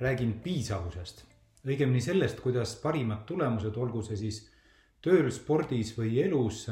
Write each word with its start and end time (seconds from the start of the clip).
räägin 0.00 0.38
piisavusest, 0.44 1.24
õigemini 1.66 2.00
sellest, 2.02 2.40
kuidas 2.42 2.76
parimad 2.82 3.24
tulemused, 3.26 3.76
olgu 3.76 4.02
see 4.06 4.18
siis 4.20 4.40
tööl, 5.04 5.30
spordis 5.34 5.92
või 5.98 6.18
elus, 6.22 6.66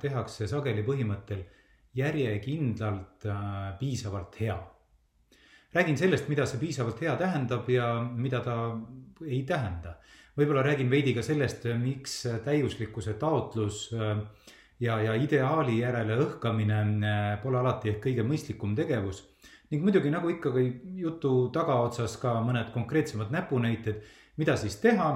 tehakse 0.00 0.48
sageli 0.48 0.84
põhimõttel 0.86 1.44
järjekindlalt 1.96 3.26
piisavalt 3.80 4.40
hea. 4.40 4.58
räägin 5.74 5.96
sellest, 5.98 6.28
mida 6.28 6.46
see 6.46 6.58
piisavalt 6.58 7.00
hea 7.00 7.16
tähendab 7.16 7.68
ja 7.70 8.00
mida 8.02 8.40
ta 8.40 8.56
ei 9.26 9.42
tähenda. 9.42 9.94
võib-olla 10.36 10.62
räägin 10.62 10.90
veidi 10.90 11.14
ka 11.14 11.22
sellest, 11.22 11.64
miks 11.78 12.26
täiuslikkuse 12.44 13.14
taotlus 13.14 13.90
ja, 14.80 15.00
ja 15.02 15.14
ideaali 15.14 15.78
järele 15.80 16.16
õhkamine 16.16 16.84
pole 17.42 17.58
alati 17.58 17.90
ehk 17.90 18.04
kõige 18.06 18.22
mõistlikum 18.22 18.76
tegevus 18.76 19.24
ning 19.70 19.84
muidugi 19.86 20.10
nagu 20.10 20.30
ikka 20.32 20.50
jutu 20.98 21.34
tagaotsas 21.54 22.16
ka 22.22 22.34
mõned 22.42 22.72
konkreetsemad 22.74 23.30
näpunäited, 23.30 24.02
mida 24.40 24.56
siis 24.58 24.80
teha, 24.82 25.12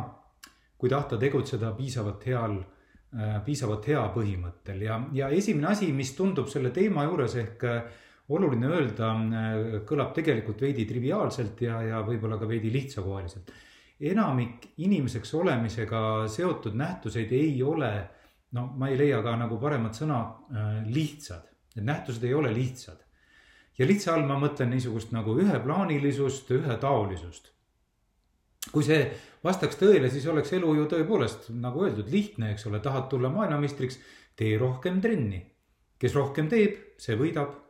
kui 0.79 0.91
tahta 0.91 1.19
tegutseda 1.19 1.73
piisavalt 1.75 2.27
heal, 2.29 2.57
piisavalt 3.47 3.89
hea 3.91 4.03
põhimõttel 4.15 4.87
ja, 4.87 5.01
ja 5.15 5.29
esimene 5.35 5.73
asi, 5.73 5.91
mis 5.95 6.15
tundub 6.15 6.51
selle 6.51 6.71
teema 6.75 7.07
juures 7.07 7.37
ehk 7.43 7.67
oluline 8.35 8.71
öelda, 8.71 9.11
kõlab 9.87 10.15
tegelikult 10.17 10.63
veidi 10.63 10.87
triviaalselt 10.89 11.61
ja, 11.67 11.81
ja 11.85 12.03
võib-olla 12.07 12.39
ka 12.41 12.49
veidi 12.49 12.73
lihtsakoeliselt. 12.75 13.53
enamik 14.01 14.71
inimeseks 14.79 15.35
olemisega 15.35 16.29
seotud 16.29 16.75
nähtuseid 16.75 17.33
ei 17.33 17.63
ole, 17.63 17.93
no 18.53 18.69
ma 18.79 18.89
ei 18.89 18.99
leia 18.99 19.23
ka 19.23 19.35
nagu 19.37 19.59
paremat 19.59 19.99
sõna, 19.99 20.21
lihtsad. 20.87 21.51
Need 21.75 21.87
nähtused 21.91 22.23
ei 22.25 22.35
ole 22.35 22.53
lihtsad 22.55 23.04
ja 23.79 23.87
lihtsa 23.87 24.15
all 24.15 24.27
ma 24.29 24.39
mõtlen 24.41 24.71
niisugust 24.75 25.13
nagu 25.15 25.37
üheplaanilisust, 25.41 26.51
ühetaolisust. 26.59 27.51
kui 28.73 28.83
see 28.85 29.03
vastaks 29.45 29.77
tõele, 29.77 30.09
siis 30.11 30.25
oleks 30.27 30.55
elu 30.57 30.71
ju 30.79 30.87
tõepoolest 30.89 31.51
nagu 31.61 31.85
öeldud 31.85 32.09
lihtne, 32.11 32.55
eks 32.55 32.67
ole, 32.71 32.81
tahad 32.81 33.11
tulla 33.11 33.29
maailmameistriks, 33.29 33.99
tee 34.37 34.57
rohkem 34.59 35.01
trenni. 35.01 35.45
kes 35.99 36.15
rohkem 36.15 36.49
teeb, 36.49 36.81
see 36.99 37.17
võidab. 37.17 37.61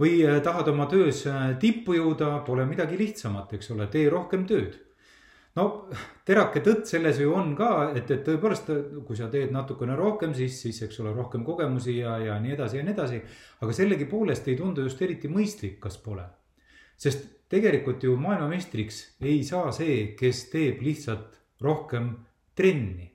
või 0.00 0.22
tahad 0.42 0.68
oma 0.68 0.86
töös 0.86 1.24
tippu 1.60 1.92
jõuda, 1.92 2.44
pole 2.44 2.64
midagi 2.66 2.96
lihtsamat, 2.98 3.52
eks 3.52 3.70
ole, 3.70 3.86
tee 3.86 4.08
rohkem 4.08 4.46
tööd 4.46 4.78
no 5.58 5.66
terake 6.26 6.62
tõtt 6.64 6.90
selles 6.90 7.18
ju 7.22 7.32
on 7.34 7.54
ka, 7.58 7.70
et, 7.96 8.10
et 8.10 8.22
tõepoolest, 8.26 8.70
kui 9.06 9.18
sa 9.18 9.30
teed 9.32 9.52
natukene 9.54 9.96
rohkem, 9.98 10.34
siis, 10.36 10.60
siis 10.62 10.82
eks 10.86 11.00
ole, 11.02 11.14
rohkem 11.16 11.44
kogemusi 11.46 11.98
ja, 11.98 12.16
ja 12.22 12.38
nii 12.42 12.54
edasi 12.56 12.80
ja 12.80 12.86
nii 12.86 12.94
edasi. 12.94 13.22
aga 13.60 13.76
sellegipoolest 13.76 14.48
ei 14.48 14.58
tundu 14.60 14.86
just 14.86 15.02
eriti 15.02 15.30
mõistlik, 15.32 15.78
kas 15.82 15.98
pole. 16.02 16.26
sest 17.00 17.26
tegelikult 17.50 18.02
ju 18.04 18.16
maailmameistriks 18.20 19.00
ei 19.26 19.42
saa 19.44 19.72
see, 19.74 20.12
kes 20.18 20.44
teeb 20.52 20.84
lihtsalt 20.86 21.40
rohkem 21.60 22.12
trenni. 22.54 23.10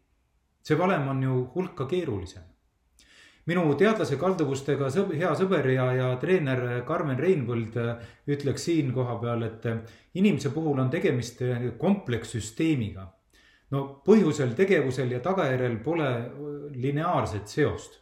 see 0.62 0.78
valem 0.78 1.08
on 1.08 1.24
ju 1.24 1.46
hulka 1.56 1.88
keerulisem 1.88 2.55
minu 3.50 3.66
teadlase 3.78 4.18
kalduvustega 4.18 4.90
sõb, 4.94 5.12
hea 5.18 5.32
sõber 5.38 5.68
ja, 5.70 5.86
ja 5.94 6.08
treener 6.22 6.82
Karmen 6.88 7.20
Reinvõld 7.22 7.78
ütleks 8.32 8.66
siin 8.68 8.92
koha 8.94 9.18
peal, 9.22 9.46
et 9.46 9.68
inimese 10.18 10.50
puhul 10.54 10.82
on 10.82 10.90
tegemist 10.94 11.44
komplekssüsteemiga. 11.82 13.12
no 13.72 14.02
põhjusel, 14.06 14.54
tegevusel 14.56 15.12
ja 15.12 15.20
tagajärjel 15.20 15.78
pole 15.84 16.10
lineaarset 16.74 17.48
seost. 17.48 18.02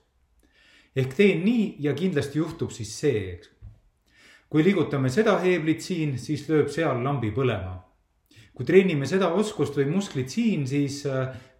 ehk 0.95 1.13
teen 1.13 1.43
nii 1.43 1.75
ja 1.79 1.93
kindlasti 1.93 2.39
juhtub 2.39 2.71
siis 2.71 2.99
see, 2.99 3.33
eks. 3.33 3.49
kui 4.49 4.63
liigutame 4.63 5.09
seda 5.09 5.39
heeblit 5.39 5.81
siin, 5.81 6.17
siis 6.19 6.47
lööb 6.49 6.69
seal 6.69 7.03
lambi 7.03 7.31
põlema. 7.31 7.81
kui 8.53 8.65
treenime 8.65 9.05
seda 9.05 9.27
oskust 9.27 9.75
või 9.75 9.89
musklit 9.91 10.29
siin, 10.29 10.67
siis 10.67 11.03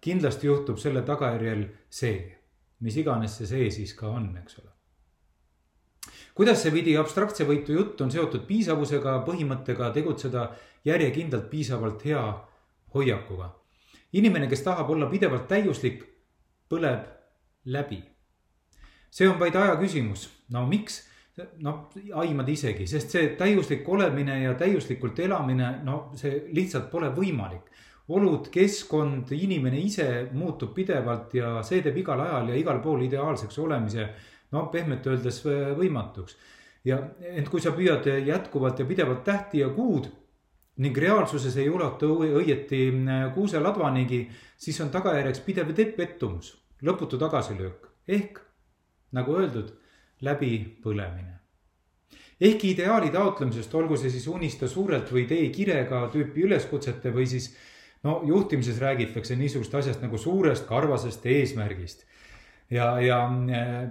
kindlasti 0.00 0.46
juhtub 0.46 0.78
selle 0.78 1.02
tagajärjel 1.02 1.68
see 1.90 2.43
mis 2.80 2.96
iganes 2.96 3.36
see 3.38 3.46
see 3.46 3.70
siis 3.70 3.94
ka 3.94 4.08
on, 4.08 4.30
eks 4.42 4.58
ole. 4.58 4.70
kuidas 6.34 6.62
see 6.62 6.72
veidi 6.74 6.96
abstraktse 6.98 7.46
võitu 7.48 7.76
jutt 7.76 8.00
on 8.00 8.10
seotud 8.10 8.46
piisavusega, 8.46 9.20
põhimõttega 9.26 9.92
tegutseda 9.94 10.48
järjekindlalt 10.84 11.50
piisavalt 11.50 12.04
hea 12.04 12.24
hoiakuga. 12.94 13.54
inimene, 14.12 14.46
kes 14.46 14.62
tahab 14.62 14.90
olla 14.90 15.06
pidevalt 15.06 15.48
täiuslik, 15.48 16.04
põleb 16.68 17.06
läbi. 17.64 18.02
see 19.10 19.28
on 19.28 19.38
vaid 19.38 19.56
aja 19.56 19.76
küsimus, 19.76 20.28
no 20.50 20.66
miks? 20.66 21.02
noh, 21.58 21.90
aimad 22.14 22.48
isegi, 22.48 22.86
sest 22.86 23.10
see 23.10 23.28
täiuslik 23.38 23.88
olemine 23.88 24.42
ja 24.42 24.52
täiuslikult 24.54 25.18
elamine, 25.18 25.80
no 25.82 26.12
see 26.18 26.44
lihtsalt 26.54 26.90
pole 26.92 27.10
võimalik 27.16 27.72
olud, 28.08 28.48
keskkond, 28.52 29.30
inimene 29.32 29.78
ise 29.80 30.06
muutub 30.32 30.74
pidevalt 30.76 31.34
ja 31.38 31.56
see 31.64 31.80
teeb 31.84 31.96
igal 32.02 32.20
ajal 32.20 32.50
ja 32.52 32.58
igal 32.60 32.80
pool 32.84 33.04
ideaalseks 33.06 33.58
olemise 33.58 34.08
no 34.52 34.66
pehmelt 34.72 35.06
öeldes 35.06 35.40
võimatuks. 35.78 36.36
ja 36.84 36.98
ent 37.32 37.48
kui 37.48 37.60
sa 37.60 37.72
püüad 37.72 38.06
jätkuvalt 38.26 38.78
ja 38.78 38.84
pidevalt 38.84 39.24
tähti 39.24 39.62
ja 39.62 39.68
kuud 39.68 40.10
ning 40.76 40.96
reaalsuses 40.98 41.56
ei 41.56 41.68
ulatu 41.70 42.18
õieti 42.40 42.90
kuuseladvanigi, 43.34 44.28
siis 44.56 44.80
on 44.80 44.90
tagajärjeks 44.90 45.40
pidev 45.40 45.70
pettumus, 45.96 46.56
lõputu 46.82 47.18
tagasilöök 47.18 47.88
ehk 48.08 48.40
nagu 49.12 49.36
öeldud, 49.38 49.70
läbipõlemine 50.20 51.34
ehkki 52.40 52.74
ideaali 52.74 53.10
taotlemisest, 53.14 53.74
olgu 53.74 53.96
see 53.96 54.10
siis 54.10 54.26
unista 54.28 54.68
suurelt 54.68 55.10
või 55.12 55.24
tee 55.30 55.48
kirega 55.54 56.08
tüüpi 56.12 56.44
üleskutsete 56.48 57.12
või 57.14 57.26
siis 57.30 57.54
no 58.04 58.20
juhtimises 58.24 58.78
räägitakse 58.80 59.36
niisugust 59.36 59.74
asjast 59.74 60.02
nagu 60.04 60.18
suurest 60.18 60.66
karvasest 60.68 61.26
eesmärgist. 61.26 62.04
ja, 62.70 63.00
ja 63.00 63.18
äh, 63.28 63.88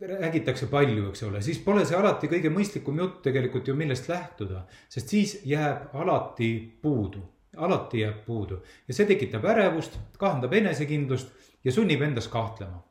räägitakse 0.00 0.66
palju, 0.66 1.08
eks 1.08 1.22
ole, 1.22 1.42
siis 1.42 1.58
pole 1.64 1.84
see 1.86 1.96
alati 1.96 2.28
kõige 2.30 2.50
mõistlikum 2.52 2.98
jutt 2.98 3.20
tegelikult 3.22 3.68
ju, 3.68 3.74
millest 3.74 4.08
lähtuda. 4.08 4.64
sest 4.88 5.08
siis 5.08 5.40
jääb 5.44 5.94
alati 5.94 6.78
puudu, 6.82 7.22
alati 7.56 8.00
jääb 8.04 8.24
puudu 8.26 8.62
ja 8.88 8.94
see 8.94 9.06
tekitab 9.06 9.44
ärevust, 9.44 9.98
kahandab 10.18 10.54
enesekindlust 10.54 11.34
ja 11.64 11.72
sunnib 11.72 12.02
endas 12.02 12.28
kahtlema. 12.28 12.82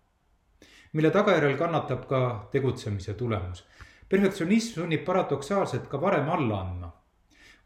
mille 0.93 1.11
tagajärjel 1.11 1.57
kannatab 1.57 2.07
ka 2.07 2.49
tegutsemise 2.51 3.13
tulemus. 3.13 3.65
perfektsionism 4.09 4.81
sunnib 4.81 5.05
paradoksaalselt 5.05 5.87
ka 5.87 6.01
varem 6.01 6.29
alla 6.29 6.61
andma 6.61 6.98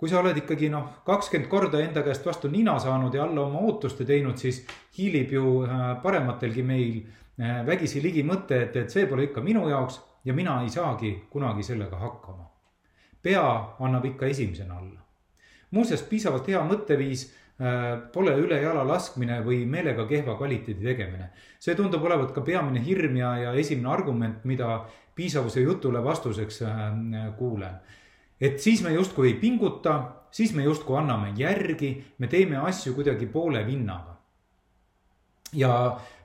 kui 0.03 0.12
sa 0.12 0.19
oled 0.19 0.36
ikkagi 0.36 0.68
noh, 0.68 0.90
kakskümmend 1.08 1.47
korda 1.47 1.80
enda 1.80 2.02
käest 2.03 2.25
vastu 2.28 2.50
nina 2.52 2.74
saanud 2.84 3.14
ja 3.16 3.22
alla 3.24 3.46
oma 3.46 3.62
ootuste 3.64 4.03
teinud, 4.03 4.36
siis 4.36 4.58
hiilib 4.97 5.31
ju 5.31 5.61
äh, 5.64 5.84
parematelgi 6.03 6.66
meil 6.67 6.90
äh, 7.40 7.61
vägisi 7.64 8.02
ligi 8.03 8.26
mõte, 8.28 8.58
et, 8.66 8.76
et 8.82 8.91
see 8.91 9.05
pole 9.08 9.29
ikka 9.29 9.40
minu 9.46 9.64
jaoks 9.72 10.02
ja 10.28 10.35
mina 10.35 10.58
ei 10.66 10.73
saagi 10.73 11.14
kunagi 11.32 11.64
sellega 11.64 12.02
hakkama. 12.03 12.50
pea 13.23 13.46
annab 13.79 14.09
ikka 14.11 14.28
esimesena 14.28 14.82
alla. 14.82 15.00
muuseas, 15.72 16.03
piisavalt 16.11 16.52
hea 16.52 16.67
mõtteviis 16.67 17.26
äh, 17.32 18.03
pole 18.11 18.35
ülejala 18.44 18.84
laskmine 18.84 19.40
või 19.47 19.64
meelega 19.64 20.03
kehva 20.05 20.35
kvaliteedi 20.35 20.84
tegemine. 20.84 21.32
see 21.59 21.79
tundub 21.79 22.03
olevat 22.03 22.35
ka 22.35 22.41
peamine 22.41 22.84
hirm 22.84 23.16
ja, 23.23 23.38
ja 23.38 23.53
esimene 23.53 23.96
argument, 23.96 24.44
mida 24.44 24.84
piisavuse 25.16 25.64
jutule 25.64 26.03
vastuseks 26.03 26.64
kuulen 27.38 27.79
et 28.43 28.59
siis 28.59 28.81
me 28.84 28.91
justkui 28.91 29.29
ei 29.31 29.35
pinguta, 29.40 29.93
siis 30.31 30.51
me 30.53 30.66
justkui 30.66 30.97
anname 30.99 31.31
järgi, 31.37 31.93
me 32.19 32.28
teeme 32.28 32.59
asju 32.59 32.95
kuidagi 32.97 33.29
poole 33.31 33.66
vinnaga. 33.67 34.11
ja 35.53 35.69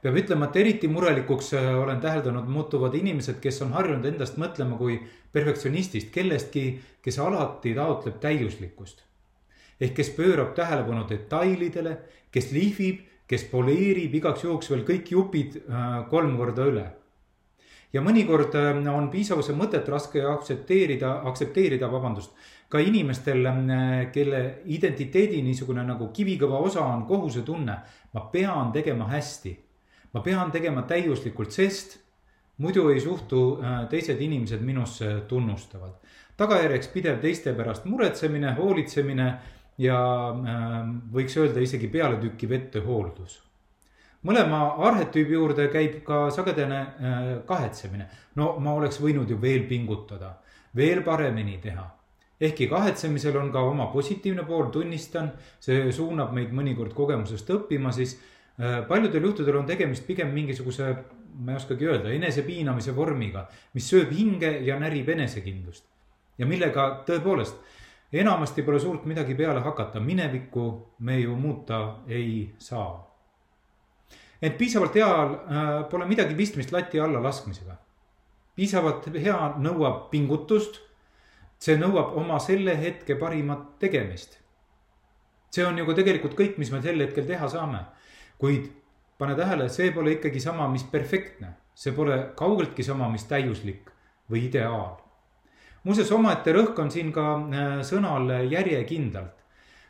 peab 0.02 0.16
ütlema, 0.16 0.46
et 0.48 0.56
eriti 0.56 0.88
murelikuks 0.88 1.52
äh, 1.54 1.66
olen 1.78 2.00
täheldanud, 2.00 2.46
muutuvad 2.48 2.94
inimesed, 2.96 3.36
kes 3.44 3.60
on 3.62 3.74
harjunud 3.76 4.06
endast 4.08 4.38
mõtlema 4.40 4.78
kui 4.80 4.96
perfektsionistist, 5.32 6.08
kellestki, 6.14 6.62
kes 7.04 7.18
alati 7.20 7.74
taotleb 7.76 8.16
täiuslikkust. 8.22 9.04
ehk 9.80 9.94
kes 9.94 10.10
pöörab 10.16 10.54
tähelepanu 10.54 11.04
detailidele, 11.08 11.98
kes 12.32 12.50
lihvib, 12.52 13.04
kes 13.28 13.44
poleerib 13.52 14.14
igaks 14.14 14.44
juhuks 14.44 14.70
veel 14.70 14.86
kõik 14.88 15.12
jupid 15.12 15.60
äh, 15.60 16.08
kolm 16.10 16.36
korda 16.40 16.66
üle 16.72 16.86
ja 17.92 18.02
mõnikord 18.04 18.54
äh, 18.58 18.80
on 18.92 19.08
piisavuse 19.12 19.54
mõtet 19.56 19.88
raske 19.88 20.22
aktsepteerida, 20.24 21.12
aktsepteerida, 21.28 21.90
vabandust, 21.90 22.34
ka 22.68 22.82
inimestel, 22.84 23.46
kelle 24.12 24.40
identiteedi 24.68 25.40
niisugune 25.40 25.80
nagu 25.88 26.10
kivikõva 26.12 26.58
osa 26.60 26.82
on 26.84 27.06
kohusetunne. 27.08 27.76
ma 28.12 28.20
pean 28.32 28.72
tegema 28.72 29.06
hästi, 29.08 29.54
ma 30.12 30.20
pean 30.20 30.50
tegema 30.50 30.82
täiuslikult, 30.82 31.52
sest 31.52 31.98
muidu 32.58 32.88
ei 32.90 33.00
suhtu 33.00 33.58
teised 33.90 34.20
inimesed 34.20 34.60
minusse 34.60 35.20
tunnustavalt. 35.28 35.96
tagajärjeks 36.36 36.88
pidev 36.88 37.20
teiste 37.20 37.54
pärast 37.54 37.84
muretsemine, 37.84 38.52
hoolitsemine 38.52 39.38
ja 39.78 39.98
võiks 41.12 41.36
öelda 41.36 41.60
isegi 41.60 41.88
pealetükkiv 41.88 42.52
ettehooldus 42.52 43.47
mõlema 44.26 44.62
arhetüübi 44.88 45.36
juurde 45.36 45.68
käib 45.72 46.00
ka 46.06 46.28
sagedane 46.34 46.78
äh, 46.78 47.28
kahetsemine. 47.46 48.08
no 48.34 48.56
ma 48.60 48.74
oleks 48.74 49.00
võinud 49.00 49.30
ju 49.30 49.38
veel 49.40 49.66
pingutada, 49.68 50.38
veel 50.76 51.02
paremini 51.02 51.58
teha. 51.62 51.86
ehkki 52.40 52.68
kahetsemisel 52.68 53.36
on 53.36 53.52
ka 53.52 53.60
oma 53.60 53.86
positiivne 53.92 54.44
pool, 54.46 54.70
tunnistan, 54.70 55.32
see 55.60 55.92
suunab 55.92 56.32
meid 56.32 56.52
mõnikord 56.54 56.94
kogemusest 56.94 57.50
õppima, 57.50 57.92
siis 57.92 58.18
äh, 58.58 58.86
paljudel 58.88 59.22
juhtudel 59.22 59.56
on 59.56 59.66
tegemist 59.66 60.06
pigem 60.06 60.30
mingisuguse, 60.34 60.94
ma 61.38 61.52
ei 61.52 61.56
oskagi 61.56 61.86
öelda, 61.86 62.10
enesepiinamise 62.10 62.94
vormiga, 62.94 63.46
mis 63.74 63.88
sööb 63.90 64.10
hinge 64.10 64.58
ja 64.66 64.78
närib 64.78 65.08
enesekindlust. 65.08 65.84
ja 66.38 66.46
millega 66.46 67.04
tõepoolest 67.06 67.56
enamasti 68.12 68.62
pole 68.62 68.80
suurt 68.80 69.04
midagi 69.04 69.34
peale 69.34 69.60
hakata, 69.60 70.00
minevikku 70.00 70.96
me 70.98 71.20
ju 71.20 71.36
muuta 71.36 72.02
ei 72.08 72.54
saa 72.58 73.07
ent 74.42 74.58
piisavalt 74.58 74.94
heal 74.94 75.34
äh, 75.34 75.70
pole 75.90 76.06
midagi 76.06 76.36
pistmist 76.38 76.72
lati 76.72 77.00
alla 77.00 77.22
laskmisega. 77.22 77.76
piisavalt 78.54 79.06
hea 79.14 79.54
nõuab 79.58 80.08
pingutust. 80.10 80.80
see 81.58 81.74
nõuab 81.76 82.14
oma 82.16 82.38
selle 82.38 82.76
hetke 82.78 83.16
parimat 83.18 83.78
tegemist. 83.78 84.38
see 85.50 85.64
on 85.66 85.78
ju 85.78 85.86
ka 85.86 85.94
tegelikult 85.94 86.34
kõik, 86.38 86.58
mis 86.58 86.70
me 86.70 86.82
sel 86.82 87.00
hetkel 87.00 87.26
teha 87.26 87.48
saame. 87.48 87.84
kuid 88.38 88.70
pane 89.18 89.34
tähele, 89.34 89.68
see 89.68 89.90
pole 89.90 90.12
ikkagi 90.14 90.40
sama, 90.40 90.68
mis 90.68 90.84
perfektne, 90.84 91.56
see 91.74 91.92
pole 91.92 92.30
kaugeltki 92.36 92.82
sama, 92.82 93.08
mis 93.08 93.24
täiuslik 93.24 93.90
või 94.30 94.46
ideaal. 94.46 95.00
muuseas, 95.82 96.12
omaette 96.12 96.52
rõhk 96.52 96.78
on 96.78 96.90
siin 96.90 97.10
ka 97.12 97.34
äh, 97.34 97.74
sõnal 97.82 98.30
järjekindlalt 98.50 99.34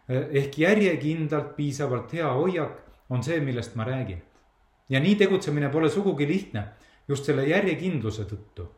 ehk 0.08 0.54
järjekindlalt 0.56 1.50
piisavalt 1.56 2.12
hea 2.16 2.30
hoiak 2.32 2.78
on 3.12 3.20
see, 3.22 3.42
millest 3.44 3.74
ma 3.76 3.84
räägin 3.84 4.22
ja 4.88 5.00
nii 5.00 5.14
tegutsemine 5.14 5.68
pole 5.68 5.90
sugugi 5.90 6.26
lihtne 6.28 6.64
just 7.08 7.24
selle 7.24 7.46
järjekindluse 7.48 8.24
tõttu. 8.28 8.68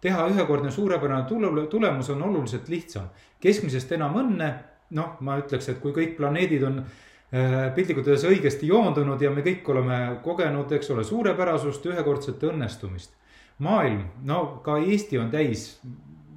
teha 0.00 0.26
ühekordne 0.28 0.70
suurepärane 0.70 1.24
tule, 1.28 1.66
tulemus 1.66 2.10
on 2.10 2.22
oluliselt 2.22 2.68
lihtsam, 2.68 3.06
keskmisest 3.40 3.92
enam 3.96 4.18
õnne, 4.20 4.48
noh, 4.90 5.16
ma 5.20 5.38
ütleks, 5.40 5.70
et 5.72 5.78
kui 5.80 5.94
kõik 5.96 6.16
planeedid 6.18 6.62
on 6.62 6.82
äh, 6.82 7.70
piltlikult 7.74 8.10
öeldes 8.10 8.26
õigesti 8.28 8.68
joondunud 8.68 9.22
ja 9.22 9.30
me 9.30 9.40
kõik 9.46 9.68
oleme 9.72 10.18
kogenud, 10.24 10.72
eks 10.72 10.90
ole, 10.92 11.04
suurepärasust, 11.04 11.86
ühekordset 11.86 12.44
õnnestumist. 12.50 13.16
maailm, 13.58 14.04
no 14.24 14.60
ka 14.64 14.76
Eesti 14.78 15.18
on 15.18 15.30
täis 15.30 15.80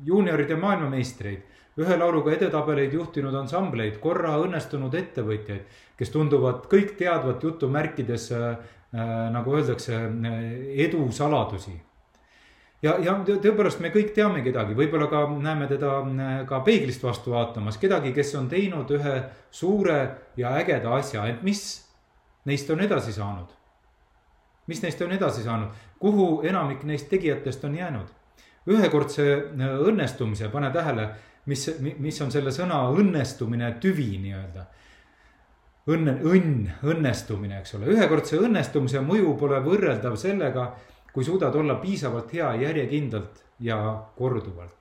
juunioride 0.06 0.56
maailmameistreid, 0.56 1.44
ühe 1.77 1.97
lauluga 1.97 2.31
edetabeleid 2.31 2.94
juhtinud 2.94 3.35
ansambleid, 3.35 4.00
korra 4.00 4.38
õnnestunud 4.38 4.94
ettevõtjaid, 4.95 5.65
kes 5.97 6.09
tunduvad 6.09 6.69
kõik 6.71 6.95
teadvat 6.97 7.44
jutumärkides 7.44 8.31
Äh, 8.31 8.57
nagu 9.33 9.55
öeldakse, 9.55 9.95
äh, 9.95 10.39
edu 10.85 11.11
saladusi. 11.11 11.75
ja, 12.81 12.97
ja 13.01 13.15
tõepoolest 13.25 13.81
me 13.81 13.89
kõik 13.94 14.13
teame 14.13 14.44
kedagi, 14.45 14.75
võib-olla 14.77 15.07
ka 15.09 15.23
näeme 15.33 15.67
teda 15.67 15.94
äh, 16.01 16.33
ka 16.49 16.61
peeglist 16.65 17.03
vastu 17.03 17.33
vaatamas, 17.33 17.77
kedagi, 17.81 18.13
kes 18.13 18.35
on 18.35 18.49
teinud 18.49 18.91
ühe 18.94 19.15
suure 19.51 19.99
ja 20.38 20.53
ägeda 20.59 20.94
asja, 20.95 21.25
ent 21.27 21.44
mis 21.44 21.63
neist 22.45 22.69
on 22.69 22.81
edasi 22.81 23.13
saanud? 23.13 23.53
mis 24.67 24.81
neist 24.83 25.01
on 25.01 25.11
edasi 25.15 25.43
saanud, 25.43 25.69
kuhu 26.00 26.41
enamik 26.43 26.83
neist 26.83 27.09
tegijatest 27.09 27.63
on 27.63 27.75
jäänud? 27.75 28.13
ühekordse 28.67 29.23
õnnestumise, 29.55 30.50
pane 30.51 30.71
tähele, 30.71 31.09
mis, 31.45 31.69
mis 31.79 32.17
on 32.21 32.31
selle 32.31 32.51
sõna 32.51 32.81
õnnestumine 32.91 33.77
tüvi 33.79 34.17
nii-öelda 34.19 34.65
õnne, 35.88 36.18
õnn, 36.28 36.68
õnnestumine, 36.84 37.62
eks 37.62 37.78
ole, 37.78 37.92
ühekordse 37.95 38.39
õnnestumise 38.44 39.01
mõju 39.04 39.36
pole 39.39 39.60
võrreldav 39.63 40.18
sellega, 40.19 40.72
kui 41.13 41.25
suudad 41.25 41.56
olla 41.56 41.78
piisavalt 41.81 42.34
hea 42.36 42.54
järjekindlalt 42.62 43.44
ja 43.63 43.78
korduvalt. 44.18 44.74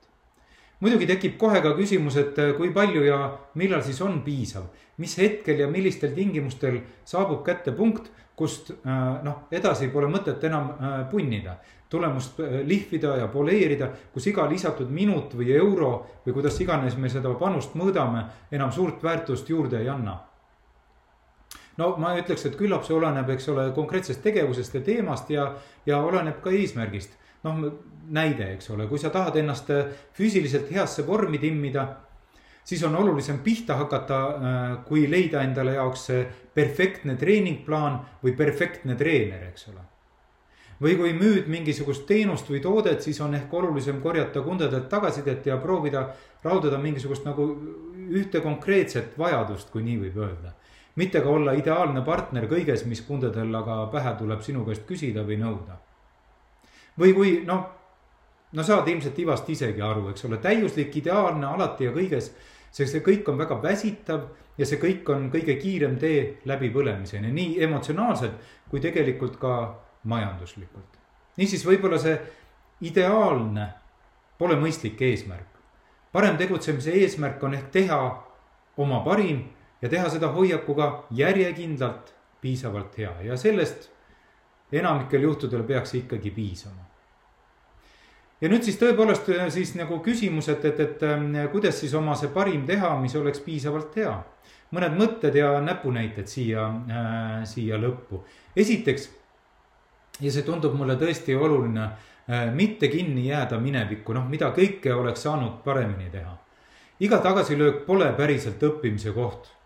muidugi 0.79 1.07
tekib 1.09 1.37
kohe 1.41 1.61
ka 1.61 1.71
küsimus, 1.73 2.17
et 2.17 2.35
kui 2.57 2.69
palju 2.73 3.01
ja 3.03 3.31
millal 3.55 3.81
siis 3.81 4.01
on 4.01 4.21
piisav, 4.21 4.67
mis 4.97 5.17
hetkel 5.17 5.59
ja 5.59 5.67
millistel 5.67 6.13
tingimustel 6.13 6.81
saabub 7.05 7.43
kätte 7.45 7.71
punkt, 7.71 8.11
kust 8.35 8.69
äh, 8.71 9.23
noh, 9.23 9.47
edasi 9.51 9.87
pole 9.89 10.11
mõtet 10.13 10.43
enam 10.45 10.69
äh, 10.69 10.99
punnida, 11.09 11.55
tulemust 11.89 12.37
lihvida 12.67 13.15
ja 13.17 13.27
poleerida, 13.31 13.87
kus 14.13 14.27
iga 14.27 14.45
lisatud 14.51 14.91
minut 14.91 15.33
või 15.33 15.55
euro 15.55 15.91
või 16.25 16.35
kuidas 16.35 16.59
iganes 16.61 16.97
me 16.99 17.09
seda 17.09 17.31
panust 17.39 17.73
mõõdame, 17.79 18.25
enam 18.51 18.71
suurt 18.75 19.01
väärtust 19.03 19.49
juurde 19.49 19.79
ei 19.79 19.89
anna 19.89 20.17
no 21.77 21.91
ma 22.01 22.13
ütleks, 22.19 22.47
et 22.47 22.57
küllap 22.59 22.85
see 22.85 22.95
oleneb, 22.97 23.29
eks 23.35 23.49
ole, 23.53 23.69
konkreetsest 23.75 24.23
tegevusest 24.25 24.79
ja 24.79 24.81
teemast 24.85 25.29
ja, 25.33 25.51
ja 25.85 26.01
oleneb 26.03 26.41
ka 26.43 26.53
eesmärgist. 26.53 27.17
noh, 27.45 27.59
näide, 28.11 28.53
eks 28.55 28.71
ole, 28.73 28.87
kui 28.87 28.99
sa 28.99 29.11
tahad 29.13 29.35
ennast 29.39 29.69
äh, 29.71 29.91
füüsiliselt 30.17 30.71
heasse 30.71 31.05
vormi 31.07 31.37
timmida, 31.39 31.85
siis 32.65 32.81
on 32.87 32.95
olulisem 32.95 33.39
pihta 33.43 33.75
hakata, 33.77 34.21
äh, 34.23 34.63
kui 34.87 35.05
leida 35.11 35.43
endale 35.43 35.75
jaoks 35.77 36.07
perfektne 36.55 37.15
treeningplaan 37.15 37.99
või 38.23 38.33
perfektne 38.35 38.95
treener, 38.95 39.47
eks 39.51 39.69
ole 39.73 39.85
või 40.81 40.93
kui 40.93 41.13
müüd 41.17 41.47
mingisugust 41.49 42.05
teenust 42.05 42.49
või 42.51 42.59
toodet, 42.61 43.01
siis 43.01 43.17
on 43.25 43.33
ehk 43.33 43.53
olulisem 43.53 43.97
korjata 44.01 44.43
kundadelt 44.45 44.85
tagasisidet 44.89 45.45
ja 45.49 45.57
proovida 45.57 46.03
raudada 46.43 46.77
mingisugust 46.77 47.25
nagu 47.25 47.47
ühte 48.13 48.43
konkreetset 48.45 49.17
vajadust, 49.17 49.71
kui 49.73 49.81
nii 49.83 49.97
võib 50.05 50.21
öelda 50.21 50.53
mitte 50.97 51.21
ka 51.21 51.29
olla 51.29 51.53
ideaalne 51.53 52.01
partner 52.05 52.47
kõiges, 52.49 52.85
mis 52.89 53.01
kundadel 53.05 53.53
aga 53.55 53.85
pähe 53.93 54.13
tuleb 54.17 54.41
sinu 54.45 54.65
käest 54.65 54.85
küsida 54.89 55.23
või 55.25 55.37
nõuda. 55.41 55.77
või 56.97 57.13
kui 57.13 57.31
noh, 57.45 57.65
no 58.51 58.63
saad 58.63 58.87
ilmselt 58.87 59.19
Ivast 59.19 59.49
isegi 59.49 59.81
aru, 59.81 60.09
eks 60.09 60.25
ole, 60.25 60.37
täiuslik, 60.41 60.95
ideaalne 60.97 61.45
alati 61.45 61.85
ja 61.85 61.91
kõiges. 61.91 62.31
sest 62.71 62.91
see 62.91 63.01
kõik 63.01 63.29
on 63.29 63.37
väga 63.37 63.61
väsitav 63.61 64.27
ja 64.57 64.65
see 64.65 64.77
kõik 64.77 65.09
on 65.09 65.29
kõige 65.31 65.55
kiirem 65.61 65.97
tee 65.97 66.37
läbipõlemiseni, 66.45 67.31
nii 67.31 67.61
emotsionaalselt 67.63 68.33
kui 68.69 68.79
tegelikult 68.79 69.37
ka 69.39 69.53
majanduslikult. 70.03 70.97
niisiis, 71.37 71.65
võib-olla 71.65 71.99
see 71.99 72.17
ideaalne 72.81 73.69
pole 74.37 74.55
mõistlik 74.55 75.01
eesmärk. 75.01 75.47
parem 76.11 76.37
tegutsemise 76.37 76.91
eesmärk 76.91 77.43
on 77.43 77.53
ehk 77.53 77.71
teha 77.71 78.23
oma 78.77 78.99
parim 79.05 79.45
ja 79.81 79.89
teha 79.89 80.09
seda 80.09 80.31
hoiakuga 80.33 81.03
järjekindlalt 81.11 82.13
piisavalt 82.41 82.97
hea 82.97 83.13
ja 83.23 83.37
sellest 83.37 83.89
enamikel 84.71 85.21
juhtudel 85.21 85.63
peaks 85.63 85.93
ikkagi 85.95 86.31
piisama. 86.31 86.85
ja 88.41 88.49
nüüd 88.49 88.65
siis 88.65 88.77
tõepoolest 88.77 89.29
äh, 89.33 89.47
siis 89.53 89.75
nagu 89.77 89.99
küsimus, 90.05 90.49
et, 90.53 90.65
et, 90.65 90.79
et 90.79 91.03
äh, 91.03 91.45
kuidas 91.51 91.79
siis 91.79 91.93
oma 91.97 92.15
see 92.15 92.29
parim 92.33 92.65
teha, 92.65 92.95
mis 93.01 93.15
oleks 93.15 93.39
piisavalt 93.45 93.95
hea. 93.95 94.17
mõned 94.71 94.97
mõtted 94.99 95.35
ja 95.35 95.61
näpunäited 95.61 96.27
siia 96.27 96.67
äh,, 96.67 97.45
siia 97.45 97.77
lõppu. 97.77 98.23
esiteks, 98.55 99.09
ja 100.19 100.31
see 100.31 100.43
tundub 100.43 100.73
mulle 100.73 100.97
tõesti 100.99 101.37
oluline 101.37 101.85
äh,, 101.85 102.49
mitte 102.53 102.87
kinni 102.87 103.29
jääda 103.29 103.59
minevikku, 103.59 104.13
noh, 104.13 104.27
mida 104.29 104.51
kõike 104.51 104.93
oleks 104.93 105.23
saanud 105.23 105.63
paremini 105.63 106.09
teha. 106.11 106.37
iga 106.99 107.21
tagasilöök 107.21 107.85
pole 107.85 108.11
päriselt 108.17 108.63
õppimise 108.63 109.13
koht 109.13 109.56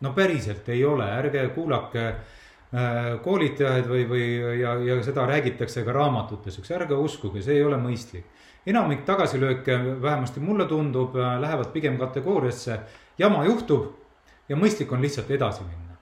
no 0.00 0.12
päriselt 0.12 0.68
ei 0.68 0.84
ole, 0.84 1.06
ärge 1.18 1.46
kuulake 1.54 2.06
äh, 2.06 3.12
koolitajaid 3.24 3.88
või, 3.88 4.04
või 4.10 4.26
ja, 4.60 4.74
ja 4.84 4.98
seda 5.04 5.26
räägitakse 5.28 5.84
ka 5.84 5.94
raamatutes, 5.96 6.58
eks 6.60 6.74
ärge 6.76 6.98
uskuge, 7.00 7.42
see 7.42 7.60
ei 7.60 7.64
ole 7.64 7.78
mõistlik. 7.80 8.26
enamik 8.66 9.04
tagasilööke, 9.06 9.78
vähemasti 10.02 10.40
mulle 10.40 10.66
tundub, 10.66 11.16
äh, 11.16 11.40
lähevad 11.40 11.72
pigem 11.72 11.98
kategooriasse 11.98 12.80
jama 13.18 13.44
juhtub 13.44 13.92
ja 14.48 14.56
mõistlik 14.56 14.92
on 14.92 15.02
lihtsalt 15.02 15.30
edasi 15.30 15.64
minna. 15.64 15.96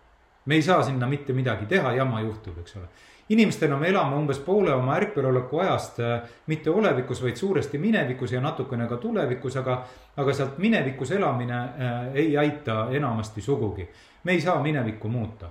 me 0.44 0.54
ei 0.54 0.62
saa 0.62 0.82
sinna 0.82 1.06
mitte 1.06 1.32
midagi 1.32 1.66
teha, 1.66 1.92
jama 1.92 2.20
juhtub, 2.20 2.58
eks 2.58 2.76
ole 2.76 2.88
inimestena 3.28 3.76
me 3.76 3.88
elame 3.88 4.16
umbes 4.16 4.38
poole 4.38 4.74
oma 4.74 4.96
ärkveloleku 4.96 5.58
ajast 5.58 6.00
äh, 6.00 6.22
mitte 6.46 6.70
olevikus, 6.70 7.22
vaid 7.22 7.36
suuresti 7.36 7.78
minevikus 7.78 8.32
ja 8.32 8.40
natukene 8.40 8.86
ka 8.88 8.96
tulevikus, 8.96 9.56
aga, 9.56 9.84
aga 10.16 10.34
sealt 10.34 10.58
minevikus 10.58 11.10
elamine 11.10 11.58
äh, 11.58 12.14
ei 12.14 12.38
aita 12.38 12.86
enamasti 12.90 13.42
sugugi. 13.42 13.88
me 14.24 14.32
ei 14.32 14.40
saa 14.40 14.62
minevikku 14.62 15.08
muuta. 15.08 15.48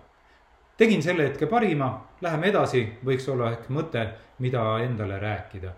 tegin 0.77 1.03
selle 1.03 1.23
hetke 1.23 1.45
parima, 1.45 2.05
läheme 2.21 2.47
edasi, 2.47 2.87
võiks 3.05 3.29
olla 3.31 3.51
ehk 3.51 3.69
mõte, 3.69 4.07
mida 4.39 4.79
endale 4.79 5.19
rääkida. 5.19 5.71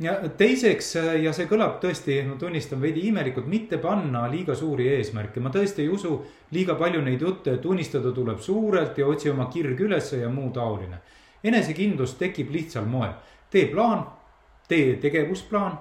Ja 0.00 0.14
teiseks 0.36 0.94
ja 1.20 1.32
see 1.36 1.46
kõlab 1.48 1.76
tõesti, 1.82 2.20
ma 2.24 2.36
tunnistan 2.40 2.80
veidi 2.80 3.04
imelikult, 3.10 3.48
mitte 3.50 3.78
panna 3.78 4.24
liiga 4.32 4.54
suuri 4.56 4.88
eesmärke, 4.94 5.42
ma 5.44 5.52
tõesti 5.52 5.84
ei 5.84 5.90
usu 5.92 6.14
liiga 6.56 6.76
palju 6.80 7.02
neid 7.04 7.20
jutte, 7.20 7.58
et 7.58 7.66
unistada 7.66 8.12
tuleb 8.16 8.40
suurelt 8.40 8.98
ja 8.98 9.08
otsi 9.10 9.30
oma 9.30 9.50
kirg 9.52 9.80
ülesse 9.80 10.22
ja 10.22 10.30
muu 10.32 10.50
taoline. 10.56 11.00
enesekindlus 11.44 12.14
tekib 12.14 12.50
lihtsal 12.52 12.84
moel, 12.84 13.12
tee 13.50 13.66
plaan, 13.66 14.04
tee 14.68 14.96
tegevusplaan 15.00 15.78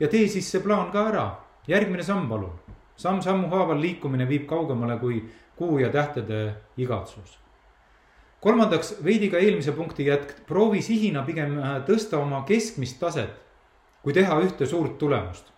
ja 0.00 0.08
tee 0.08 0.28
siis 0.28 0.50
see 0.50 0.60
plaan 0.60 0.90
ka 0.92 1.08
ära. 1.08 1.26
järgmine 1.66 2.02
samm, 2.02 2.28
palun. 2.28 2.54
samm-sammu 2.96 3.48
haaval 3.48 3.80
liikumine 3.80 4.28
viib 4.28 4.46
kaugemale 4.46 4.98
kui 4.98 5.22
kuu 5.56 5.78
ja 5.78 5.88
tähtede 5.88 6.54
igatsus 6.76 7.38
kolmandaks, 8.40 8.94
veidi 9.04 9.30
ka 9.30 9.38
eelmise 9.38 9.72
punkti 9.72 10.06
jätk, 10.06 10.46
proovi 10.46 10.82
sihina 10.82 11.24
pigem 11.26 11.58
äh, 11.58 11.78
tõsta 11.86 12.20
oma 12.22 12.44
keskmist 12.46 13.00
taset, 13.00 13.47
kui 14.02 14.12
teha 14.12 14.40
ühte 14.44 14.66
suurt 14.66 14.98
tulemust. 14.98 15.52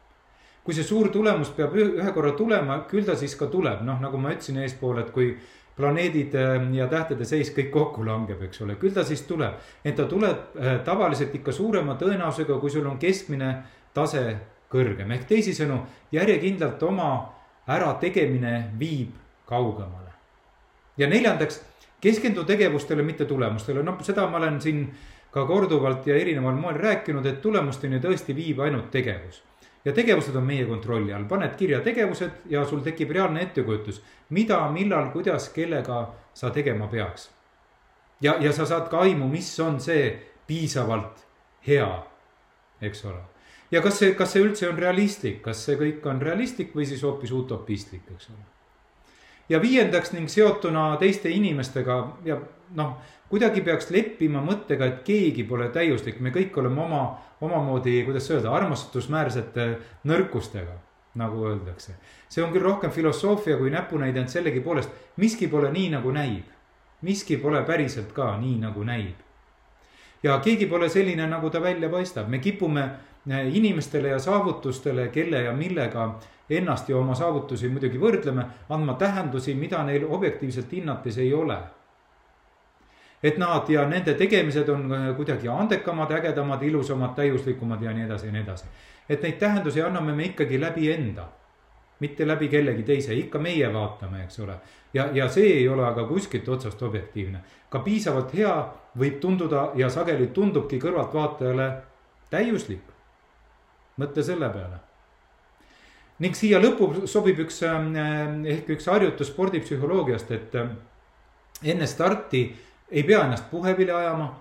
kui 0.65 0.75
see 0.77 0.85
suur 0.85 1.09
tulemus 1.09 1.49
peab 1.57 1.73
ühe 1.75 2.11
korra 2.13 2.35
tulema, 2.37 2.83
küll 2.89 3.05
ta 3.05 3.15
siis 3.17 3.33
ka 3.35 3.47
tuleb, 3.49 3.81
noh, 3.83 3.97
nagu 4.01 4.19
ma 4.21 4.35
ütlesin 4.35 4.59
eespool, 4.61 4.99
et 5.01 5.09
kui 5.11 5.31
planeedid 5.77 6.35
äh, 6.37 6.67
ja 6.77 6.87
tähtede 6.87 7.25
seis 7.25 7.51
kõik 7.57 7.71
kokku 7.73 8.05
langeb, 8.05 8.43
eks 8.45 8.61
ole, 8.65 8.77
küll 8.81 8.95
ta 8.95 9.05
siis 9.05 9.23
tuleb. 9.29 9.57
ent 9.85 9.97
ta 9.97 10.05
tuleb 10.05 10.59
äh, 10.61 10.79
tavaliselt 10.85 11.35
ikka 11.35 11.53
suurema 11.53 11.97
tõenäosusega, 12.01 12.59
kui 12.61 12.71
sul 12.71 12.87
on 12.87 12.99
keskmine 13.01 13.55
tase 13.97 14.25
kõrgem, 14.71 15.11
ehk 15.17 15.27
teisisõnu 15.31 15.81
järjekindlalt 16.13 16.83
oma 16.83 17.11
ärategemine 17.71 18.71
viib 18.79 19.17
kaugemale. 19.49 20.13
ja 20.97 21.09
neljandaks 21.09 21.63
keskendu 22.01 22.45
tegevustele, 22.45 23.03
mitte 23.03 23.25
tulemustele, 23.25 23.83
noh, 23.83 23.99
seda 24.05 24.27
ma 24.29 24.39
olen 24.39 24.61
siin 24.61 24.85
ka 25.31 25.45
korduvalt 25.47 26.07
ja 26.07 26.17
erineval 26.17 26.59
moel 26.59 26.79
rääkinud, 26.81 27.27
et 27.27 27.41
tulemusteni 27.43 28.01
tõesti 28.03 28.37
viib 28.37 28.61
ainult 28.61 28.91
tegevus. 28.91 29.43
ja 29.85 29.93
tegevused 29.97 30.37
on 30.37 30.45
meie 30.45 30.65
kontrolli 30.69 31.13
all, 31.13 31.25
paned 31.25 31.55
kirja 31.57 31.81
tegevused 31.81 32.51
ja 32.53 32.65
sul 32.69 32.81
tekib 32.85 33.11
reaalne 33.11 33.43
ettekujutus, 33.43 34.03
mida, 34.29 34.59
millal, 34.71 35.09
kuidas, 35.11 35.49
kellega 35.49 36.13
sa 36.35 36.51
tegema 36.51 36.87
peaks. 36.87 37.31
ja, 38.21 38.37
ja 38.41 38.53
sa 38.53 38.67
saad 38.67 38.89
ka 38.89 39.01
aimu, 39.01 39.29
mis 39.29 39.61
on 39.61 39.81
see 39.81 40.13
piisavalt 40.47 41.27
hea, 41.67 41.91
eks 42.81 43.05
ole. 43.05 43.23
ja 43.71 43.83
kas 43.83 43.99
see, 43.99 44.15
kas 44.15 44.33
see 44.33 44.43
üldse 44.43 44.69
on 44.69 44.79
realistlik, 44.79 45.43
kas 45.43 45.65
see 45.65 45.77
kõik 45.77 46.07
on 46.07 46.23
realistlik 46.23 46.75
või 46.75 46.87
siis 46.87 47.03
hoopis 47.03 47.33
utopistlik, 47.33 48.03
eks 48.11 48.31
ole 48.31 48.60
ja 49.51 49.61
viiendaks 49.63 50.13
ning 50.13 50.29
seotuna 50.31 50.97
teiste 51.01 51.31
inimestega 51.31 51.97
ja 52.25 52.39
noh, 52.79 52.95
kuidagi 53.31 53.63
peaks 53.67 53.91
leppima 53.95 54.43
mõttega, 54.45 54.87
et 54.87 55.03
keegi 55.07 55.45
pole 55.47 55.69
täiuslik, 55.75 56.21
me 56.21 56.33
kõik 56.35 56.57
oleme 56.63 56.85
oma, 56.85 57.03
omamoodi, 57.43 58.01
kuidas 58.07 58.31
öelda, 58.31 58.53
armastusväärsete 58.55 59.67
nõrkustega, 60.11 60.77
nagu 61.21 61.47
öeldakse. 61.51 61.97
see 62.29 62.45
on 62.45 62.53
küll 62.55 62.63
rohkem 62.63 62.91
filosoofia 62.91 63.57
kui 63.59 63.71
näpunäide, 63.71 64.21
ent 64.21 64.31
sellegipoolest 64.31 64.91
miski 65.17 65.49
pole 65.49 65.73
nii, 65.73 65.91
nagu 65.97 66.13
näib. 66.13 66.47
miski 67.03 67.37
pole 67.37 67.63
päriselt 67.63 68.13
ka 68.13 68.37
nii, 68.39 68.59
nagu 68.61 68.85
näib. 68.85 69.30
Ja 70.23 70.39
keegi 70.39 70.67
pole 70.67 70.89
selline, 70.89 71.27
nagu 71.27 71.51
ta 71.51 71.63
välja 71.63 71.89
paistab, 71.89 72.29
me 72.29 72.39
kipume 72.39 72.83
eh, 73.31 73.57
inimestele 73.57 74.09
ja 74.09 74.19
saavutustele, 74.19 75.09
kelle 75.09 75.43
ja 75.43 75.53
millega 75.53 76.19
ennast 76.51 76.89
ja 76.89 76.97
oma 76.97 77.15
saavutusi 77.15 77.69
muidugi 77.69 77.99
võrdleme, 78.01 78.45
andma 78.69 78.95
tähendusi, 78.99 79.55
mida 79.55 79.83
neil 79.87 80.07
objektiivselt 80.09 80.73
hinnates 80.73 81.19
ei 81.19 81.35
ole. 81.35 81.59
et 83.23 83.37
nad 83.39 83.69
ja 83.69 83.83
nende 83.85 84.15
tegemised 84.17 84.69
on 84.73 84.93
kuidagi 85.17 85.49
andekamad, 85.49 86.11
ägedamad, 86.11 86.63
ilusamad, 86.63 87.11
täiuslikumad 87.15 87.83
ja 87.83 87.93
nii 87.93 88.05
edasi 88.05 88.27
ja 88.27 88.33
nii 88.33 88.43
edasi. 88.43 88.65
et 89.09 89.23
neid 89.23 89.39
tähendusi 89.39 89.83
anname 89.83 90.13
me 90.13 90.25
ikkagi 90.25 90.61
läbi 90.61 90.93
enda, 90.93 91.29
mitte 92.01 92.27
läbi 92.27 92.49
kellegi 92.49 92.83
teise, 92.83 93.15
ikka 93.15 93.39
meie 93.39 93.73
vaatame, 93.73 94.25
eks 94.25 94.41
ole. 94.41 94.55
ja, 94.95 95.09
ja 95.13 95.29
see 95.29 95.53
ei 95.61 95.69
ole 95.69 95.87
aga 95.87 96.05
kuskilt 96.05 96.49
otsast 96.49 96.83
objektiivne. 96.83 97.41
ka 97.69 97.79
piisavalt 97.79 98.35
hea 98.35 98.55
võib 98.99 99.21
tunduda 99.21 99.71
ja 99.75 99.91
sageli 99.91 100.27
tundubki 100.27 100.79
kõrvaltvaatajale 100.79 101.73
täiuslik. 102.31 102.87
mõtle 103.99 104.23
selle 104.23 104.49
peale 104.49 104.91
ning 106.21 106.37
siia 106.37 106.61
lõppu 106.61 107.07
sobib 107.09 107.41
üks 107.47 107.63
ähm, 107.65 107.95
ehk 108.45 108.69
üks 108.77 108.89
harjutus 108.93 109.33
spordipsühholoogiast, 109.33 110.31
et 110.37 110.55
ähm, 110.61 110.77
enne 111.65 111.89
starti 111.89 112.45
ei 112.91 113.05
pea 113.07 113.25
ennast 113.25 113.51
puhevile 113.51 113.93
ajama. 113.93 114.35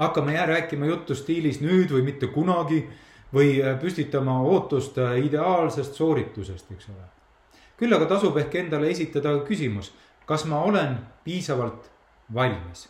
hakkame 0.00 0.46
rääkima 0.46 0.86
juttu 0.86 1.14
stiilis 1.14 1.60
nüüd 1.60 1.90
või 1.92 2.02
mitte 2.02 2.26
kunagi 2.32 2.86
või 3.34 3.58
äh, 3.62 3.78
püstitama 3.80 4.40
ootust 4.42 4.98
äh, 4.98 5.18
ideaalsest 5.24 5.94
sooritusest, 5.94 6.70
eks 6.72 6.88
ole. 6.92 7.08
küll 7.80 7.96
aga 7.96 8.06
tasub 8.06 8.36
ehk 8.36 8.54
endale 8.54 8.90
esitada 8.90 9.38
küsimus, 9.46 9.92
kas 10.26 10.44
ma 10.44 10.62
olen 10.64 10.98
piisavalt 11.24 11.90
valmis 12.34 12.88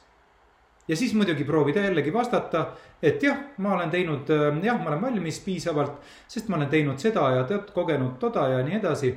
ja 0.90 0.96
siis 0.96 1.14
muidugi 1.14 1.44
proovida 1.44 1.80
jällegi 1.80 2.12
vastata, 2.12 2.66
et 3.02 3.22
jah, 3.22 3.38
ma 3.58 3.74
olen 3.76 3.90
teinud, 3.90 4.30
äh, 4.30 4.58
jah, 4.64 4.80
ma 4.82 4.90
olen 4.90 5.02
valmis 5.02 5.40
piisavalt, 5.44 6.00
sest 6.28 6.48
ma 6.48 6.58
olen 6.58 6.68
teinud 6.68 6.98
seda 6.98 7.28
ja 7.36 7.44
tead, 7.46 7.70
kogenud 7.74 8.18
toda 8.18 8.48
ja 8.48 8.62
nii 8.66 8.78
edasi. 8.80 9.14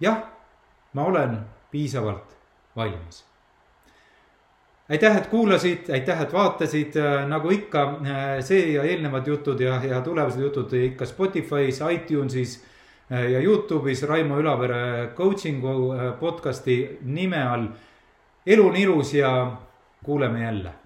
jah, 0.00 0.22
ma 0.92 1.04
olen 1.04 1.38
piisavalt 1.70 2.36
valmis. 2.76 3.24
Aitäh, 4.90 5.16
et 5.16 5.26
kuulasid, 5.30 5.90
aitäh, 5.92 6.22
et 6.22 6.32
vaatasid, 6.32 6.96
äh, 6.98 7.28
nagu 7.28 7.50
ikka 7.54 7.84
äh, 7.84 8.24
see 8.44 8.72
ja 8.74 8.82
eelnevad 8.82 9.26
jutud 9.26 9.60
ja, 9.60 9.78
ja 9.84 10.00
tulevased 10.00 10.42
jutud 10.42 10.72
ikka 10.72 11.06
Spotify's, 11.06 11.80
iTunesis 11.92 12.58
ja 13.10 13.40
Youtube'is 13.42 14.04
Raimo 14.06 14.36
Ülavere 14.38 15.10
coaching'u 15.18 15.96
podcast'i 16.20 16.76
nime 17.02 17.42
all. 17.42 17.66
elu 18.46 18.66
on 18.68 18.76
ilus 18.76 19.14
ja 19.14 19.32
kuuleme 20.04 20.44
jälle 20.44 20.79